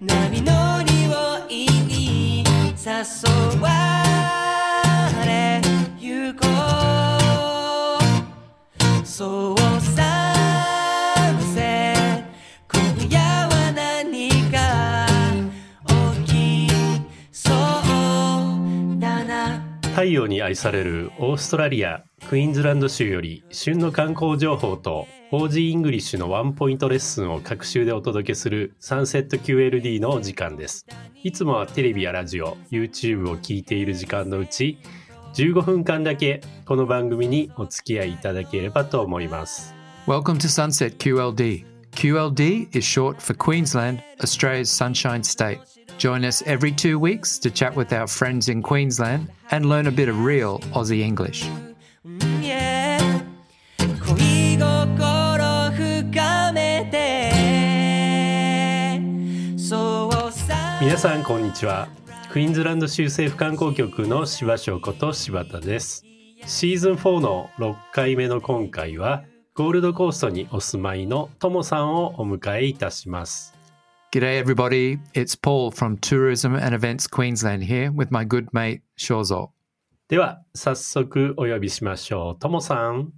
[0.00, 3.68] 波の匂いに誘わ
[5.24, 5.60] れ
[6.00, 6.48] ゆこ。
[9.00, 10.24] うそうさ
[11.54, 12.24] せ
[12.72, 15.06] 今夜は何か
[16.26, 16.32] 起
[16.66, 16.72] き
[17.30, 22.09] そうだな太陽に愛されるオーストラリア。
[22.30, 30.86] クイーンズランド州より旬の観光情報と OG イングリッシュのワンポイントレッスンを隔週でお届けするサンセット QLD のお時間です
[31.24, 34.78] いつもはテレビやラジオ YouTube を聞いている時間のうち
[35.34, 39.74] 15分間だけこの番組にお付き合いいただければと思います
[40.06, 41.64] Welcome to Sunset QLD.
[41.96, 45.58] QLD is short for Queensland, Australia's Sunshine State.
[45.98, 49.90] Join us every two weeks to chat with our friends in Queensland and learn a
[49.90, 51.44] bit of real Aussie English.
[60.90, 61.86] 皆さんこんにちは
[62.32, 66.04] クイーンズランド州政府観光局の柴翔こと柴田です
[66.46, 69.22] シーズン4の6回目の今回は
[69.54, 73.54] ゴールドコーストにお住まいのともさんをお迎えいたします
[74.12, 74.98] G'day, everybody.
[75.14, 79.50] It's Paul from Tourism and Events Queensland here with my good mate Shozo.
[80.08, 83.12] では早速お呼びしましょうともさん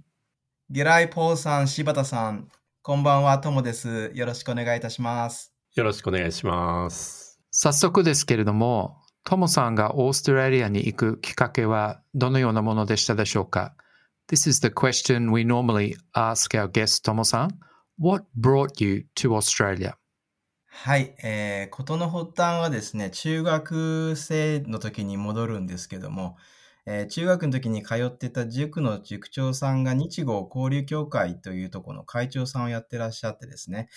[0.69, 2.49] ゲライポーさん、柴田さん、
[2.83, 4.11] こんばんは、ともです。
[4.13, 5.53] よろしくお願いいたします。
[5.73, 7.22] よろしくお願いします
[7.55, 13.75] 早速ですけれども、トモさんがオーストラリアに行くきっかけはどのようなものでしたでしょうか
[14.27, 17.59] ？This is the question we normally ask our guest トモさん。
[17.99, 19.93] What brought you to Australia?
[20.65, 26.37] はい、えー、ことの発端はですね、中学生の時に戻るんですけども、
[26.85, 33.89] えー中学の時に通ってた塾の塾長さんが日豪交流協会というところの会長さんをやってらっしゃってですね、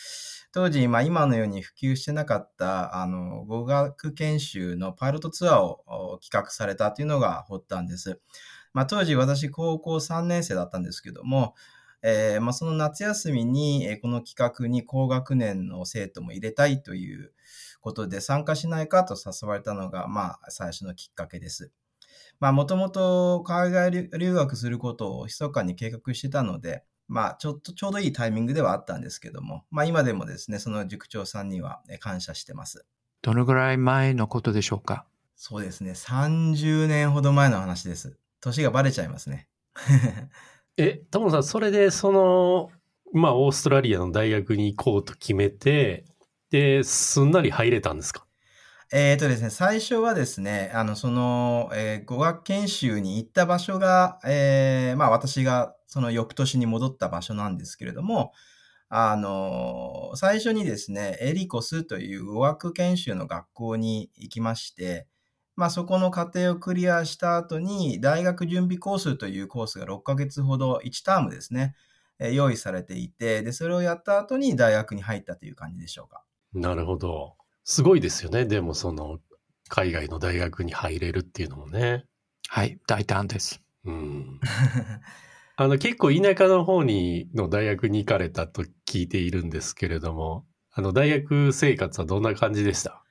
[0.52, 8.20] 当時、まあ、今のように普及してなかった、あの、語学研修のパイロットツアーを企画されたというのが発端です。
[8.72, 11.54] まあ、当時私高校3年生だったんですけども、
[12.02, 17.32] えーまあ、その夏休みに、えこの企画に高学年の生徒も入れたいという
[17.80, 21.72] ことで参加しないかと誘われたのが、まあ、最初のきっかけです。
[22.40, 32.84] まあ、もともと海外留留学することを密かに計画してたので、まあ、ちょっと、ちょうどいいタイミングではあったんですけども、まあ、今でもですね、その塾長さんにはえー感謝してます。
[33.22, 35.04] どのぐらい前のことでしょうか？
[35.36, 38.16] そうですね、30年ほど前の話です。
[38.40, 39.48] 年がバレちゃいますね。
[40.76, 42.70] えともさんそれでその
[43.12, 46.04] まあオーストラリアの大学に行こうと決めて
[46.50, 48.25] ですんなり入れたんですか？
[48.92, 58.32] えーとですね、最初はですね、あの、その、えー語学研修に行った場所が、えーまあ私がその翌年に戻った場所なんですけれども、
[58.88, 65.08] あの、最初にですね、エリコスという語学研修の学校に行きまして、
[65.56, 71.76] まあそこの課程をクリアした後に、大学準備コースというコースが6ヶ月ほど、1タームですね、
[72.20, 76.24] えー用意されていて、で、それをやった後に大学に入ったという感じでしょうか。
[76.52, 77.36] なるほど
[77.68, 78.44] すごいですよね。
[78.46, 79.18] でもその
[79.68, 82.04] 海外の大学に入れるっていうのもね。
[82.48, 83.60] はい、大胆です。
[83.84, 84.40] うん。
[85.56, 93.02] あの結構田舎の方にの大学に行かれたと聞いているんですけれどもあの大学生活はどんな感じでした？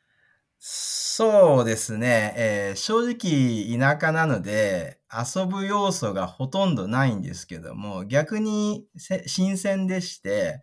[0.59, 10.61] そうですね、えー正直田舎なので遊ぶ要素がほとんどないんですけども逆にせ新鮮でして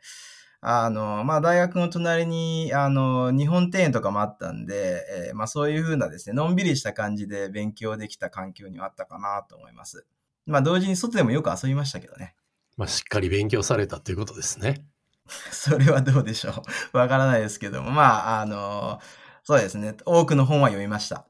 [0.64, 10.06] あの、まあ、大学の隣にあの日本庭園とかもあったんで、えーまあ、そういうふうなですねのんびりした感じで勉強できた環境にはあったかなと思います。
[10.46, 12.36] まあ同時に外でもよく遊びましたけどね。
[12.76, 14.86] まあしっかり勉強されたということですね
[15.50, 16.54] それはどうでしょう。
[16.96, 19.00] わからないですけども、まあ、あの、
[19.42, 19.96] そうですね。
[20.04, 21.26] 多くの本は読みました。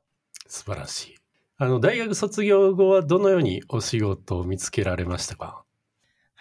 [0.46, 1.18] 素晴らしい
[1.56, 5.61] あの大学卒業後はどのようにお仕事を見つけられましたか？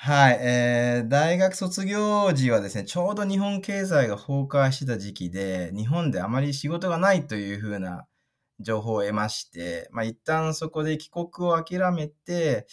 [0.04, 8.08] はい、えー、大学卒業時はですね、ちょうど日本経済が崩壊してた時期で、日本であまり仕事がないというふうな
[8.60, 12.66] 情報を得まして、まあ一旦そこで帰国を諦めて、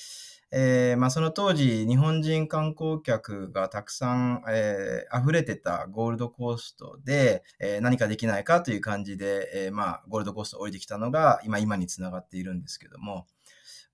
[0.51, 13.27] えーまあその当時日本人観光客がたくさん、えー溢れてたゴールドコーストで、えー何かできないかという感じで、えーまあゴールドコーストを降りてきたのが今今につながっているんですけども、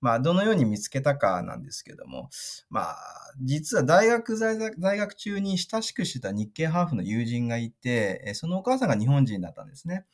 [0.01, 2.29] まあどのように見つけたかなんですけども、
[2.69, 2.95] まあ、
[3.41, 10.05] 実は大学在学、中に親しくしてた日系ハーフの友人がいて、そのお母さんが日本人だったんですね。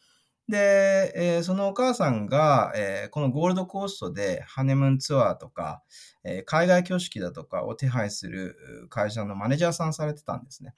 [0.47, 5.81] で、えそのお母さんが、えこのゴールドコーストでハネムーンツアーとか、
[6.23, 10.75] え海外挙式だとかを手配する会社のマネージャーさんされてたんですね。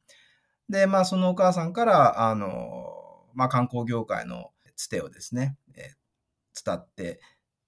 [0.70, 5.92] で、まあそのお母さんから、あの、まあ観光業界のつてをですね、え
[6.64, 7.20] 伝って、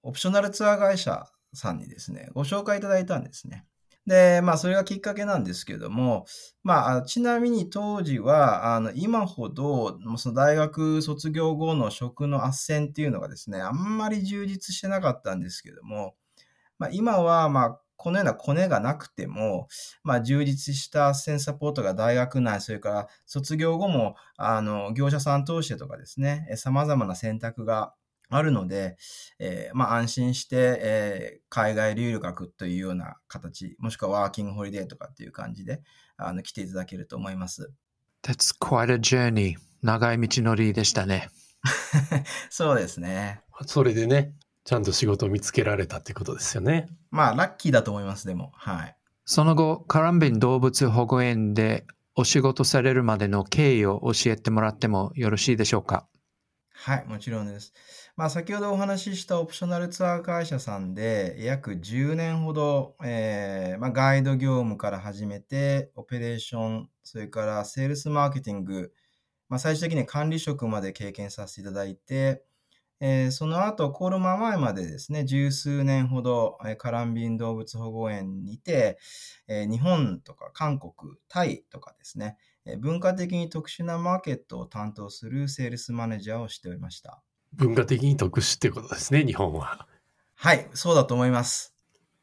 [0.06, 3.66] オプショナルツアー会社さんにですね、ご紹介いただいたんですね。
[4.06, 6.26] で、まあそれがきっかけなんですけども、
[6.62, 16.14] まあ、ちなみに当時は、あの、今ほど、その大学卒業後の職の斡旋っていうのがですね、あんまり充実してなかったんですけども、
[16.78, 19.66] まあ今は、まあ、このようなコネがなくても、
[20.04, 27.92] まあ充実した斡旋サポートが大学内、それから卒業後も、あの、業者さん通してとかですね、え様々な選択が
[28.28, 28.96] あるので、
[29.38, 35.80] えーまあ安心して、えー海外留学というような形、もしくはワーキングホリデーとかっていう感じで、
[36.18, 37.72] あの、来ていただけると思います。
[38.22, 39.54] That's quite a journey.
[39.82, 41.30] 長い道のりでしたね。
[42.50, 43.40] そうですね。
[43.66, 44.34] それでね、
[44.64, 46.88] ちゃんと仕事を見つけられたってことですよね。
[47.10, 48.50] まあ、ラッキーだと思います、でも。
[48.54, 48.96] はい。
[49.24, 56.06] その後、カランビン動物保護園でお仕事されるまでの経緯を教えてもらってもよろしいでしょうか？
[56.78, 57.72] はい、もちろんです。
[58.16, 68.92] まあ、先ほどお話ししたオプショナルツアー会社さんで、約10年ほど、えーまあ、ガイド業務から始めて、オペレーション、それからセールスマーケティング、
[69.48, 72.44] まあ、最終的に管理職まで経験させていただいて、
[73.00, 78.98] えーその後、コールマ前までですね、十数年ほど、えーカランビン動物保護園にて、
[79.48, 80.94] えー日本とか韓国、
[81.28, 82.36] タイとかですね、
[82.78, 87.22] 文化的に特殊なマーケットを担当するセールスマネージャーをしておりました。
[87.52, 89.86] 文化的に特殊ってことですね、日本は。
[90.34, 91.74] はい、そうだと思います。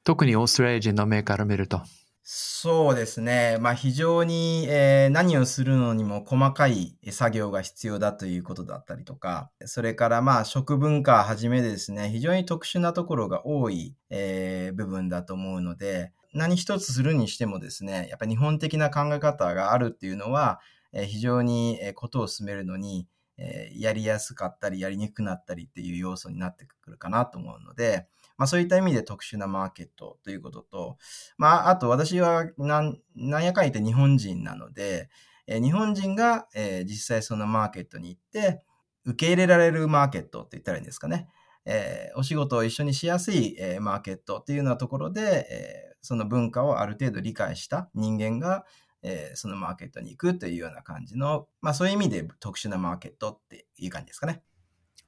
[0.03, 1.81] 特にオーストラリア人の目から見ると。
[2.25, 3.57] そうですね。
[3.59, 20.59] まあ非常に、えー何をするのにも細かい作業が必要だということだったりとか、それからまあ食文化はじめですね、非常に特殊なところが多い、えー部分だと思うので、何一つするにしてもですね、やっぱり日本的な考え方があるっていうのは、
[20.91, 23.07] え非常にことを進めるのに、
[23.37, 28.07] えやりやすかったりやりにくくなったりっていう要素になってくるかなと思うので、
[28.37, 30.97] まあそういった意味で特殊なマーケットということと、
[31.37, 35.09] まああと私はなんなんやかん言って日本人なので、
[35.47, 38.63] え日本人が、え実際そのマーケットに行って
[39.05, 41.27] 受け入れられるマーケットって言ったらいいんですかね。
[41.65, 48.65] えーお仕事を一緒にしやすい、えーマーケットっていうようなところで、えその文化をある程度理解した人間が、
[49.01, 54.43] えーそのマーケットに行くというような感じの、まあそういう意味で特殊なマーケットっていう感じですかね。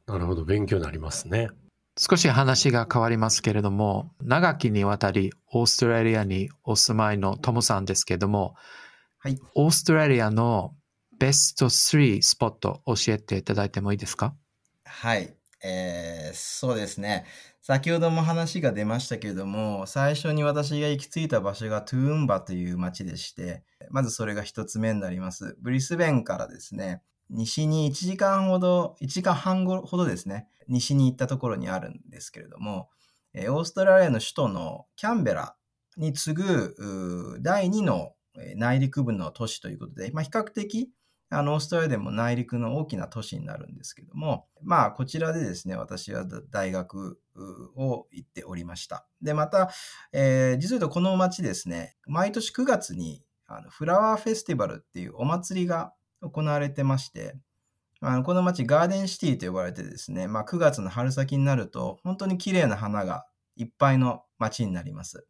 [0.08, 1.50] なるほど、勉強になりますね。
[1.98, 8.56] 少し話が変わりますけれども、長きにわたりオーストラリアにお住まいのトムさんですけれども、
[9.20, 9.40] はい。
[9.56, 10.76] オーストラリアの
[11.18, 14.36] ベスト3スポット教えていただいてもいいですか？
[14.84, 15.34] はい。
[15.64, 17.26] えーそうですね。
[17.68, 25.58] 先ほども話が出ましたけれども、最初に私が行き着いた場所がトゥーンバという町でして、まずそれが一つ目になります。
[25.64, 27.02] ブリスベンからですね、
[27.32, 32.92] 西に1時間ほど、1時間半ほどですね、西に行ったところにあるんですけれども、
[33.34, 35.56] オーストラリアの首都のキャンベラ
[35.98, 38.12] に次ぐ第2の
[38.58, 40.92] 内陸部の都市ということで、まあ、比較的
[41.36, 47.20] あの、オーストラリアでも内陸の大きな都市になるんですけども、まあ、こちらでですね、私は大学
[47.76, 49.06] を行っておりました。
[49.22, 49.70] で、また、
[50.14, 57.36] えー実は言うとこの町ですね、毎年9月に、あの、フラワーフェスティバルっていうお祭りが行われてまして、
[58.02, 65.26] あのこの町ガーデンシティと呼ばれてですね、まあ、9月の春先になると、本当に綺麗な花がいっぱいの町になります。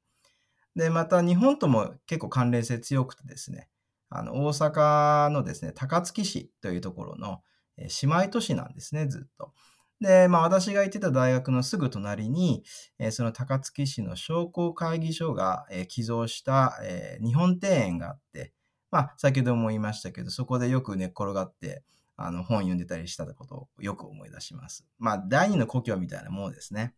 [0.76, 3.70] で、また日本とも結構関連性強くてですね、
[4.18, 7.42] あの、大阪のですね、高槻市というところの
[7.78, 9.54] え姉妹都市なんですね、ずっと。
[10.02, 12.64] で、まあ私が行ってた大学のすぐ隣に、
[13.00, 18.54] えーその高槻市の商工会議所が、えー寄贈した、えー日本庭園があって、
[18.92, 21.84] まあ先ほども言いましたけど、そこでよく寝っ転がって、
[22.18, 24.86] あの本読んでたりしたことをよく思い出します。
[25.00, 26.94] まあ第二の故郷みたいなものですね。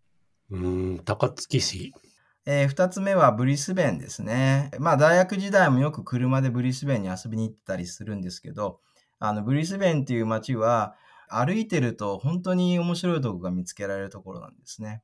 [0.50, 1.94] うん、高槻市。
[2.50, 4.72] えー二つ目はブリスベンですね。
[4.80, 8.80] まあ大学時代もよく車でブリスベンに遊びに行ったりするんですけど、
[9.20, 10.96] あのブリスベンっていう街は
[11.28, 15.04] 歩いてると本当に面白いとこが見つけられるところなんですね。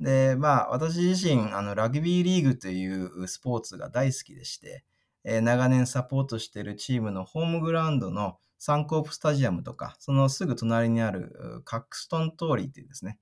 [0.00, 4.84] で、まあ私自身、あのラグビーリーグというスポーツが大好きでして、
[5.22, 13.20] えー長年サポートしているチームのホームグラウンドのサンコープスタジアムとか、そのすぐ隣にあるカックストン通りっていうですね、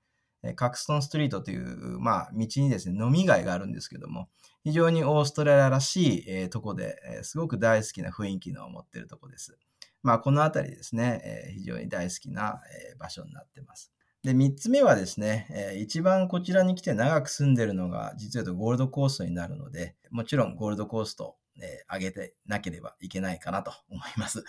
[0.55, 4.29] カクストンストリートという、まあ、道にですね、飲み街があるんですけども、
[4.63, 9.57] 非常にオーストラリアらしい、えーとこで、えーすごく大好きな雰囲気の持っているとこです。
[10.01, 13.91] まあ、このあたりですね、えー非常に大好きな、え場所になってます。
[14.23, 24.45] で、三つ目はですね、えー一番こちらに来て長く住んでるのが、実は言うとゴールドコーストになるので、もちろんゴールドコースト、え上げてなければいけないかなと思います。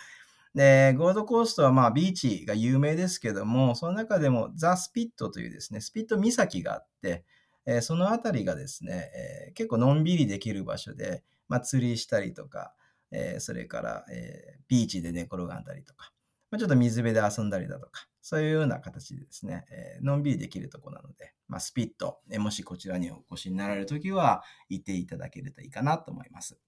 [0.54, 7.24] で、ゴールドコーストはまあビーチが有名ですけども、その中でもザ・スピットというですね、スピット岬があって、
[7.66, 9.10] えーそのあたりがですね、
[9.48, 12.74] えー結構のんびりできる場所で、まあ、釣りしたりとか、
[13.12, 16.12] えーそれから、えービーチで寝転がんだりとか、
[16.50, 26.58] まあ、ちょっと水辺で遊んだりだとか、そういうような形でですね、えーのんびりできるところなので、まあ、スピット、えーもしこちらにお越しになられるときは、行っていただけるといいかなと思います。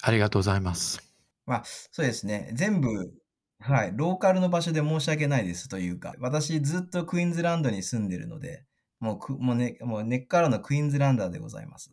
[0.00, 1.02] ありがとうございます。
[1.46, 2.50] まあ、そうですね。
[2.54, 2.88] 全部、
[3.60, 8.64] はい、ローカルの場所で申し訳ないですというか、私ずっとクイーンズランドに住んでるので、
[9.00, 11.92] もうく、もうね、もう根っからのクイーンズランダーでございます。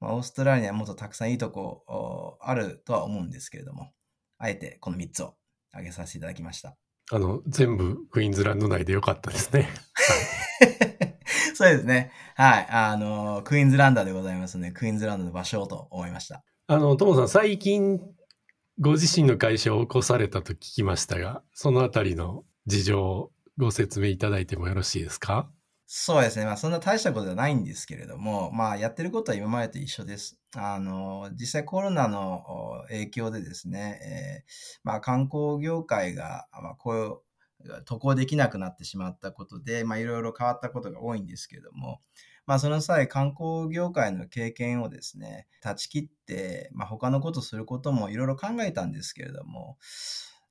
[0.00, 3.92] まあ、オーストラリアもっとたくさんいいとこおあるとは思うんですけれども、
[4.38, 5.34] あえてこの3つを
[5.72, 6.76] 挙げさせていただきました。
[7.12, 9.68] あの、全部クイーンズランド内でよかったですね。
[11.54, 12.12] そうですね。
[12.36, 12.66] はい。
[12.70, 16.42] あの、クイーンズランダーでございますので、クイーンズランドの場所と思いました。
[16.68, 18.00] あの、ともさん、最近、
[18.82, 25.50] ご自身の会社を起こされたと聞きましたが、そのあたりの事情をご説明いただいてもよろしいですか？
[25.84, 26.46] そうですね。
[26.46, 30.38] まあ、そんな大したことではないんですけれども、まあ、やってることは今までと一緒です。
[30.56, 32.42] あの、実際コロナの
[32.88, 37.22] 影響でですね、えーまあ、観光業界が、まあ、こ
[37.62, 42.00] う、渡航できなくなってしまったことで、まあ、いろいろ変わったことが多いんですけれども、
[42.50, 49.78] まあ、その際、観光業界の経験をですね、断ち切って、まあ、他のことすることもいろいろ考えたんですけれども、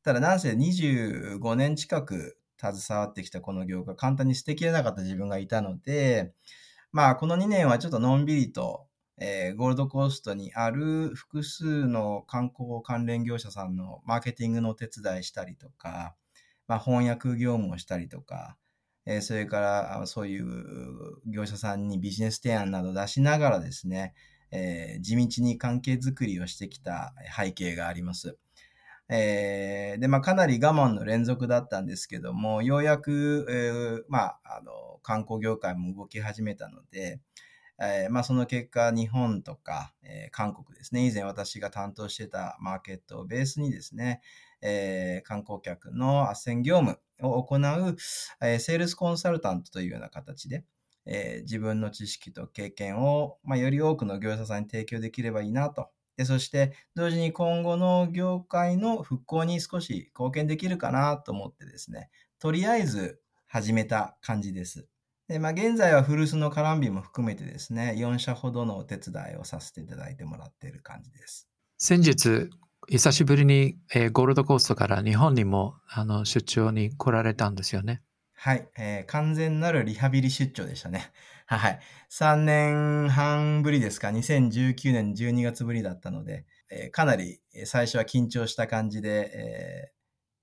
[0.01, 6.32] ただなんせ25年近く携わってきたこの業界、簡単に捨てきれなかった自分がいたので、
[6.94, 8.88] まあ、この2年はちょっとのんびりと、
[9.18, 16.15] えーゴールドコーストにある複数の観光関連業者さんのマーケティングのお手伝いしたりとか、
[16.65, 18.56] まあ、翻訳業務をしたりとか、
[19.18, 20.46] えそれからそういう
[21.25, 24.13] 業者さんにビジネス提案など出しながらですね、
[24.51, 28.38] えー地道に関係づくりをしてきた背景があります。
[29.10, 37.20] えーで、まあ、かなり我慢の連続だったんですけども、ようやく、えーまあ、あの、観光業界も動き始めたので、
[37.81, 44.21] えーまあ、その結果、日本とか、えー韓国ですね、以前私が担当してたマーケットをベースにですね、
[44.62, 47.95] えー観光客の斡旋業務を行う、
[48.41, 50.65] えセールスコンサルタントというような形で、
[51.05, 55.89] え自分の知識と経験を、まあ、より多くの業者さんに提供できればいいなと。
[56.17, 62.09] でそして、同時に今後の業界の復興に少し貢献できるかなと思ってですね、
[62.39, 64.88] とりあえず始めた感じです。
[65.29, 71.48] で、まあ、現在は古巣のカランビも含めてですね、4社ほどのお手伝いをさせていただいてもらっている感じです。
[71.77, 72.50] 先日、
[72.88, 78.01] 久しぶりに、えーゴールドコーストから日本にもあの出張に来られたんですよね。
[78.33, 81.12] はい、えー完全なるリハビリ出張でしたね。
[81.45, 81.79] はい。
[82.09, 90.00] 3年半ぶりですか、2019年12月ぶりだったので、えーかなりえー最初は緊張した感じで、えー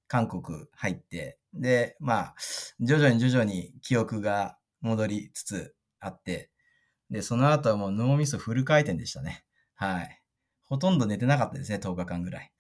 [0.09, 2.35] 韓国入って、で、まあ、
[2.79, 6.51] 徐々に徐々に記憶が戻りつつあって、
[7.11, 9.45] で、その後はもう脳みそフル回転でしたね。
[9.75, 10.23] はい。
[10.65, 12.53] ほとんど寝てなかったですね、10日間ぐらい。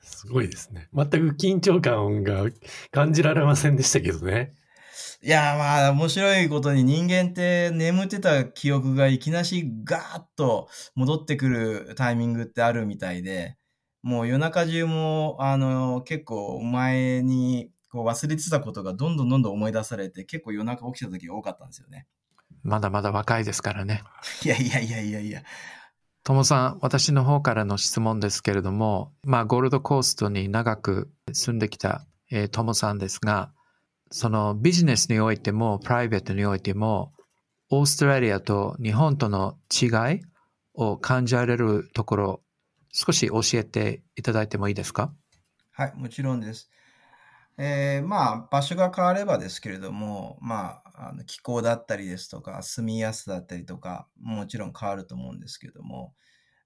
[0.00, 0.88] すごいですね。
[0.94, 2.44] 全く緊張感が
[2.90, 4.54] 感じられませんでしたけどね。
[5.20, 13.56] いやーまあ面白いことに人間って眠ってた記憶がいきなしガーッと戻ってくるタイミングってあるみたいで、
[14.02, 22.06] もう夜中中もあの結構前にこう忘れてたことがどんどんどんどん思い出されて結構夜中起きた時が多かったんですよね。
[22.62, 24.04] まだまだ若いですからね。
[24.44, 25.42] いやいやいやいやいや。
[26.22, 33.50] ともさん、私の方からの質問ですけれども、まあ、ゴールドコーストに長く住んできた、えー、ともさんですが、
[34.12, 37.12] そのビジネスにおいても、プライベートにおいても、
[37.70, 39.86] オーストラリアと日本との違
[40.16, 40.20] い
[40.74, 42.42] を感じられるところ、
[42.92, 45.12] 少し教えていただいてもいいですか？
[45.72, 46.70] はい、もちろんです。
[47.60, 56.14] えーまあ、場所が変わればですけれども、まあ、あの気候だったりですとか、住みやすさだったりとか、もちろん変わると思うんですけれども、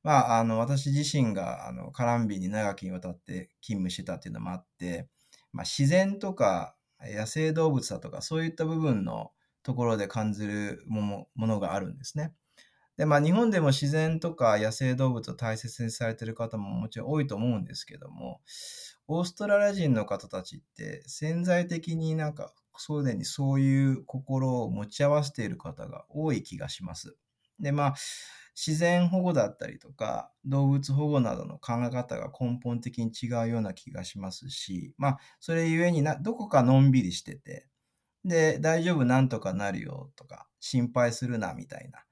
[0.03, 5.09] まあ、あの、私自身が、あの、カランビに長きにわたって勤務してたっていうのもあって、
[5.53, 9.33] まあ、自然とか野生動物だとか、そういった部分の
[9.63, 12.35] ところで感じるものがあるんですね。
[12.97, 18.41] で、まあ、日本でも自然とか野生動物を大切にされている方ももちろん多いと思うんですけども、
[19.09, 27.17] オーストラリア人の方たちって潜在的になんか、すでにそういう心を持ち合わせている方が多い気がします。
[27.61, 27.95] で、まあ、
[28.55, 37.69] 自然保護だったりとか、動物保護などの考え方が根本的に違うような気がしますし、まあ、それゆえにな、どこかのんびりしてて、
[38.25, 42.05] で、大丈夫なんとかなるよとか、心配するなみたいな、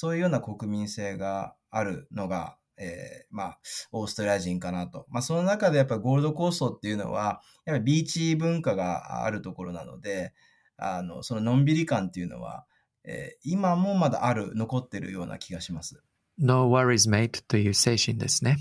[0.00, 3.58] そういうような国民性があるのが、えー、まあ、
[3.90, 5.06] オーストラリア人かなと。
[5.08, 10.34] まあ、その中でやっぱりゴールドコーストっていうのは、やっぱりビーチ文化があるところなので、
[10.76, 12.64] あの、そののんびり感っていうのは、
[13.02, 16.00] えー、今もまだある、残ってるような気がします。
[16.38, 18.58] No worries, mate という精神ですね。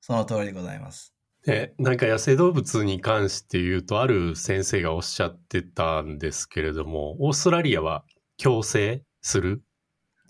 [0.00, 1.14] その通りでございます。
[1.46, 8.04] え、なんか野生動物に関して言うと、ある先生がおっしゃってたんですけれども、オーストラリアは
[8.38, 9.62] 強制する？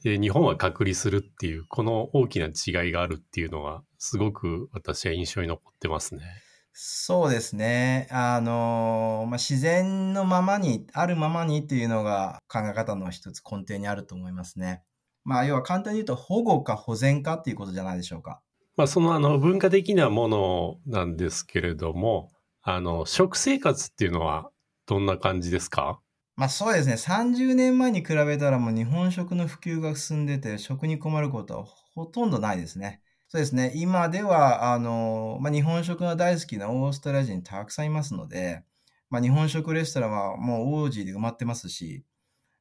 [0.03, 6.23] で、日本は隔離するっていう、この大きな違いがあるっていうのが、すごく私は印象に残ってますね。
[6.73, 8.09] そうですね。
[8.11, 14.83] あの、まあ、自然のままに、あるままにっていうのが考え方の一つ根底にあると思いますね。
[15.25, 18.41] まあ、要は簡単に言うと保護か保全かっていうことじゃないでしょうか。
[18.77, 22.31] まあ、そのあの文化的なものなんですけれども、
[22.63, 24.51] あの、食生活っていうのは
[24.87, 26.01] どんな感じですか？
[26.41, 26.97] まあそうですね。
[26.97, 33.03] 30年前に比べたらもう日本食の普及が進んでて、食に困ることはほとんどないですね。
[33.29, 33.73] そうですね。
[33.75, 38.65] 今では、あの、まあ、日本食が大好きなオーストラリア人たくさんいますので、
[39.11, 42.07] まあ、日本食レストランはもう王子で埋まってますし、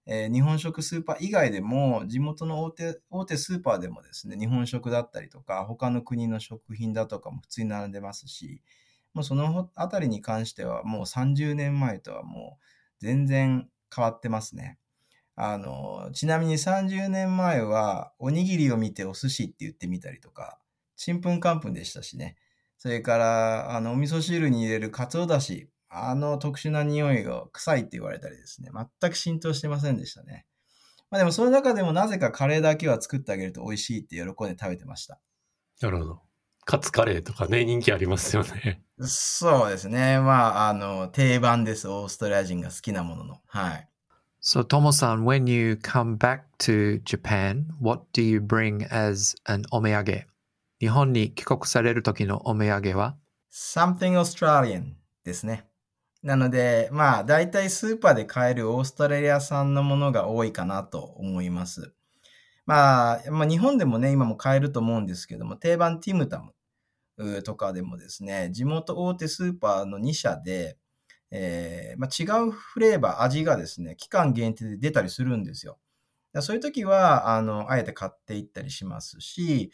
[0.06, 8.62] えー、日本食スーパー以外でも、地元の大手、大手スーパーでもですね、日本食だったりとか、他の国の食品だとかも普通に並んでますし、
[9.14, 12.66] もうそのあたりに関してはもう30年前とはもう
[13.00, 14.80] 全然変わってますね。
[15.36, 20.60] あの、ちなみに30年前は、おにぎりを見てお寿司って言ってみたりとか、
[20.98, 22.36] ちんぷんかんぷんでしたしね。
[22.78, 28.70] それから、あの、お味噌汁に入れるかつおだし、あの特殊な匂いが臭いって言われたりですね、
[29.02, 30.46] 全く浸透してませんでしたね。
[31.12, 35.22] まあでもその中でもなぜかカレーだけは作ってあげると美味しいって喜んで食べてました。
[35.82, 36.29] なるほど。
[36.70, 38.84] カツカレーとかね、人気ありますよね。
[39.02, 40.20] そうですね。
[40.20, 41.88] まあ、あの、定番です。
[41.88, 43.42] オーストラリア人が好きなものの。
[43.48, 43.90] はい。
[44.40, 50.28] So, Tomo-san, when you come back to Japan, what do you bring as an お土産
[50.80, 53.18] 日本に帰国される時のお土産は
[53.52, 55.66] ?something Australian ですね。
[56.22, 61.96] なので、まあ、大体スーパーで買えるオーストラリア産のものが多いかなと思います。
[62.68, 66.54] まあ、まあ、日本でもね、今も買えると思うんですけども、定番ティムタム
[67.44, 70.78] とかでもですね、地元大手スーパーの2社で、
[71.32, 75.78] えー、まあ、違うフレーバー、味がですね、期間限定で出たりするんですよ。
[76.42, 79.72] そういう時は、あの、あえて買っていったりしますし、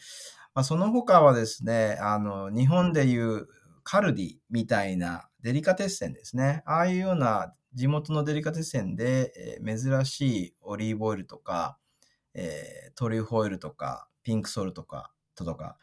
[0.54, 3.48] まあ、その他はですね、あの、日本でいう
[3.84, 6.64] カルディみたいなデリカテッセンですね。
[6.66, 11.78] ああいうような地元のデリカテッセンで、えー、珍しいオリーブオイルとか、
[12.34, 15.12] えー、トリュフオイルとか、ピンクソルとか、
[15.44, 15.78] とか、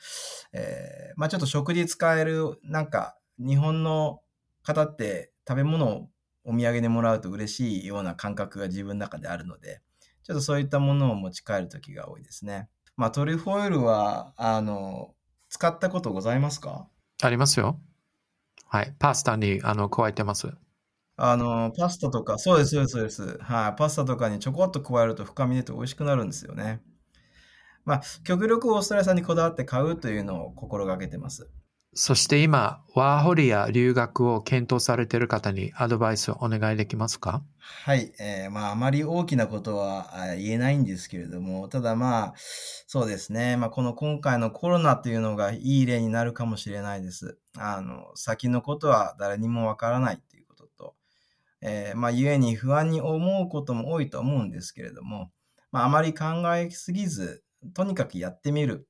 [0.53, 4.21] えー、まあちょっと食事使える、なんか、日本の
[4.63, 6.09] 方って食べ物を
[6.45, 9.83] お土産でもらうと嬉しいような感覚が自分の中であるので、
[10.23, 12.69] ちょっとそういったものを持ち帰るときが多いですね。
[12.97, 15.15] まあ、トリュフオイルは、あの、
[15.49, 16.89] 使ったことございますか？
[17.23, 17.81] ありますよ。
[18.67, 18.95] はい。
[18.99, 20.53] パスタに、あの、加えてます。
[21.17, 23.39] あの、パスタとか、そうです、そうです、そうです。
[23.43, 23.79] はい。
[23.79, 26.81] パスタとかにちょこっと加えると深み出て美味しくなるんですよね。
[27.85, 31.51] まあ、極力オーストラリア産にこだわって買うというのを心がけてます。
[31.95, 37.43] そして今、ワーホリや留学を検討されている方にアドバイスをお願いできますか？
[37.59, 38.15] はい。
[38.19, 43.59] えー、まあ、あまり大きなことは言えないんですけれども、ただまあ、そうですね。
[43.59, 47.39] まあ、この今回のコロナというのがいい例になるかもしれないです。
[47.59, 50.95] あの、先のことは誰にもわからないということと、
[51.61, 55.31] えー、まあ、故に不安に思うことも多いと思うんですけれども、
[55.73, 56.25] まあ、あまり考
[56.57, 57.43] えすぎず、
[57.75, 58.89] とにかくやってみる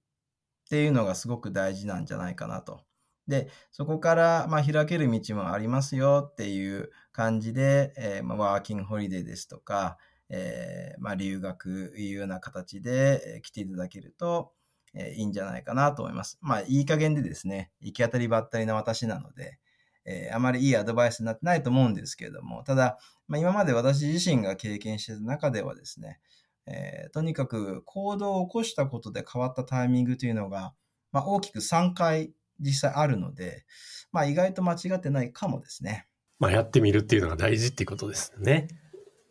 [0.65, 2.81] っていうのがすごく大事なんじゃないかなと。
[3.29, 9.97] で、そこから、まあ、開ける道もありますよっていう感じで、えー、まあ、ワーキングホリデーですとか、
[10.29, 14.53] えー、まあ、留学いうような形で来ていただけると、
[14.95, 16.39] えー、いいんじゃないかなと思います。
[16.41, 19.59] まあ、いい加減でですね、行き当たりばったりな私なので、
[20.05, 26.19] えー、あまりいいアドバイスになってないと思うんですけれども、ただ、まあ、今まで私自身が経験している中ではですね、
[26.67, 30.75] えー、とにかく行動を起こしたことで変わったタイミングというのが、
[31.11, 33.65] まあ、大きく3回実際あるので、
[34.13, 36.07] まあ意外と間違ってないかもですね。
[36.39, 38.69] まあやってみるっていうのが大事っていうことですね。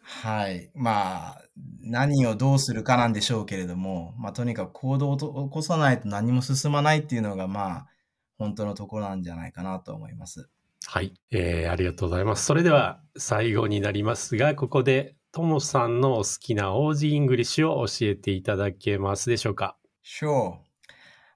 [0.04, 0.72] はい。
[0.76, 1.42] まあ、
[1.82, 7.88] 何をどうするかなんでしょうけれども、まあとにかく行動を起こさないと何も進まないっていうのが、まあ、
[8.38, 10.50] 本当のところなんじゃないかなと思います。
[10.86, 12.46] はい、えー、ありがとうございます。
[12.46, 20.56] それでは最後になりますが、ここでともさんのお好きな Aussie English を教えていただけますでしょうか？Sure.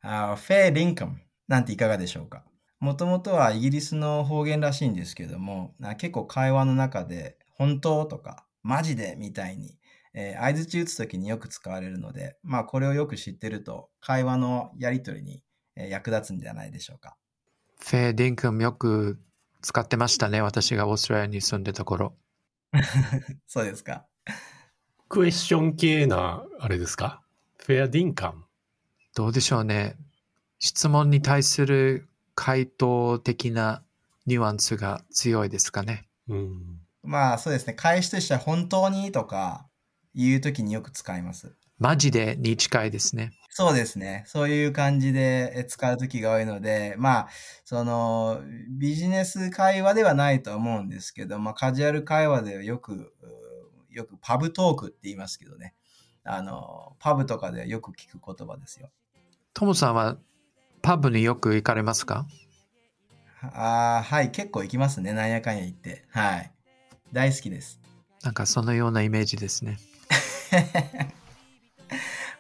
[0.02, 1.14] あ fair dinkum
[1.48, 2.44] なんていかがでしょうか？
[2.82, 9.78] もともとはイギリスの方言らしいんですけども、あ結構会話の中で、本当とか、マジでみたいに、
[10.14, 15.42] えー、相槌打つときによく使われるので、まあこれをよく知ってると、会話のやりとりに、
[15.78, 17.16] えー役立つんじゃないでしょうか？
[17.80, 19.20] フェアディンクムよく
[19.62, 20.42] 使ってましたね。
[20.42, 22.14] 私がオーストラリアに住んでた頃。
[23.48, 24.06] そうですか。
[25.08, 27.22] クエスチョン系な、あれですか？
[27.58, 28.44] フェアディンカム。
[29.16, 29.96] どうでしょうね。
[30.60, 33.84] 質問に対する回答的な
[34.26, 36.08] ニュアンスが強いですかね。
[36.28, 36.80] うん。
[37.04, 37.74] まあそうですね。
[37.74, 39.68] 返しとしては本当にとか
[40.16, 41.56] 言うときによく使います。
[41.78, 43.32] マジでに近いですね。
[43.50, 44.24] そうですね。
[44.28, 47.28] そういう感じでえ使うときが多いので、まあ、
[47.64, 53.14] その、ビジネス会話ではないと思うんですけど、まあ、カジュアル会話ではよく、う
[53.90, 55.74] よくパブトークって言いますけどね。
[56.26, 58.90] あの、パブとかではよく聞く言葉ですよ。
[59.54, 60.18] トモさんは
[60.82, 62.26] パブによく行かれますか？
[63.42, 65.14] ああ、はい、結構行きますね。
[65.14, 66.06] なんやかんや言って。
[66.10, 66.52] はい。
[67.14, 67.80] 大好きです。
[68.24, 69.78] なんかそのようなイメージですね。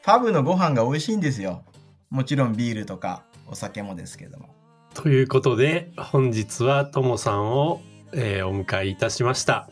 [0.05, 1.63] パブのご飯が美味しいんですよ。
[2.11, 4.53] もちろんビールとかお酒もですけども。
[4.93, 7.81] ということで、本日はともさんを、
[8.13, 9.67] えーお迎えいたしました。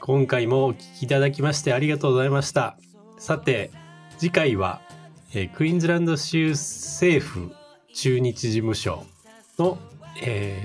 [0.00, 2.76] 今回もお聞きいただきましてありがとうございました。
[3.20, 3.70] さて、
[4.18, 4.80] 次回は、
[5.32, 7.52] えークイーンズランド州政府
[7.94, 9.04] 駐日事務所
[9.60, 9.78] の、
[10.20, 10.60] え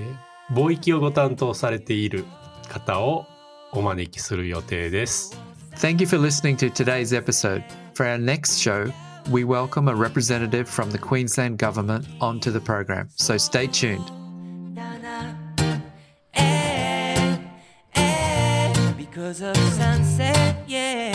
[0.50, 2.24] ー貿易をご担当されている
[2.68, 3.26] 方を
[3.72, 5.38] お招きする予定です。
[5.76, 7.62] Thank you for listening to today's episode.
[7.94, 8.90] For our next show,
[9.30, 13.08] we welcome a representative from the Queensland government onto the program.
[13.14, 14.10] So stay tuned.
[18.96, 21.14] Because of sunset, yeah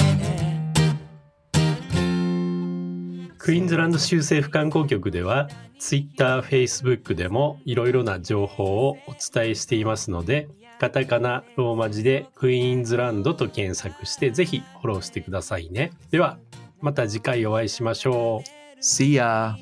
[3.37, 10.47] クイーンズランド州政府観光局では Twitter、Facebook でもいろいろな情報をお伝えしていますので
[10.79, 15.91] カタカナ、ローマ字でクイーンズランドと検索してぜひフォローしてくださいね。
[16.09, 16.37] では
[16.81, 18.79] また次回お会いしましょう。
[18.81, 19.55] See ya!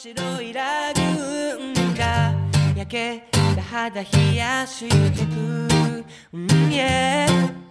[0.00, 2.32] 白いラグーンが
[2.76, 5.68] 焼けた肌冷やしてく、
[6.32, 7.67] うん yeah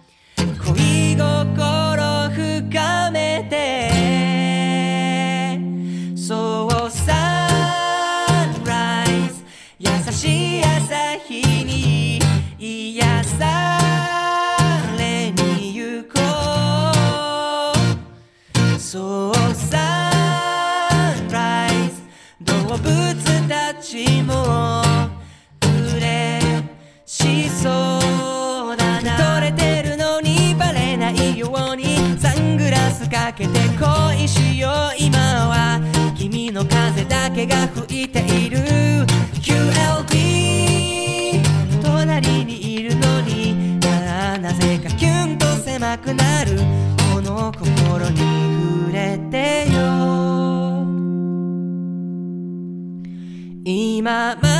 [33.78, 35.80] 恋しよう今は
[36.16, 38.58] 君の風だけが吹いている。
[39.40, 41.40] QLB
[41.82, 46.58] 隣にいるのになあなぜかキュンと狭くなる。
[47.14, 49.78] この心に触れてよ。
[53.64, 54.57] 今まで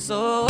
[0.00, 0.49] So